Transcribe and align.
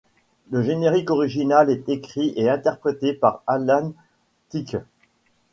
Le 0.49 0.63
générique 0.63 1.11
original 1.11 1.69
est 1.69 1.87
écrit 1.87 2.33
et 2.35 2.49
interprété 2.49 3.13
par 3.13 3.43
Alan 3.45 3.93
Thicke. 4.49 4.77